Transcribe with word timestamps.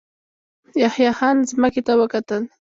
يحيی 0.81 1.09
خان 1.17 1.35
ځمکې 1.49 1.81
ته 1.87 1.93
وکتل. 2.01 2.43